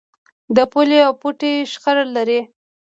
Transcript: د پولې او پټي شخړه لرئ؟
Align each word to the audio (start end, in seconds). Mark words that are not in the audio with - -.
د 0.55 0.57
پولې 0.71 0.99
او 1.07 1.13
پټي 1.21 1.53
شخړه 1.71 2.05
لرئ؟ 2.15 2.39